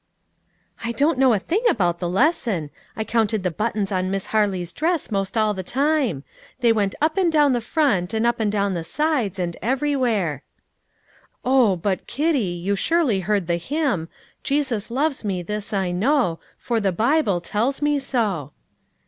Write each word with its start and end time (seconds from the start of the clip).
"I 0.83 0.93
don't 0.93 1.19
know 1.19 1.31
a 1.33 1.37
thing 1.37 1.61
about 1.69 1.99
the 1.99 2.09
lesson. 2.09 2.71
I 2.95 3.03
counted 3.03 3.43
the 3.43 3.51
buttons 3.51 3.91
on 3.91 4.09
Miss 4.09 4.25
Harley's 4.33 4.73
dress 4.73 5.11
most 5.11 5.37
all 5.37 5.53
the 5.53 5.61
time; 5.61 6.23
they 6.61 6.73
went 6.73 6.95
up 6.99 7.17
and 7.19 7.31
down 7.31 7.53
the 7.53 7.61
front, 7.61 8.11
and 8.15 8.25
up 8.25 8.39
and 8.39 8.51
down 8.51 8.73
the 8.73 8.83
sides, 8.83 9.37
and 9.37 9.55
everywhere." 9.61 10.41
"Oh, 11.45 11.75
but, 11.75 12.07
Kitty, 12.07 12.39
you 12.39 12.75
surely 12.75 13.19
heard 13.19 13.45
the 13.45 13.57
hymn, 13.57 14.09
'Jesus 14.41 14.89
loves 14.89 15.23
me, 15.23 15.43
this 15.43 15.71
I 15.71 15.91
know, 15.91 16.39
For 16.57 16.79
the 16.79 16.91
Bible 16.91 17.39
tells 17.39 17.79
me 17.79 17.99
so.'" 17.99 18.53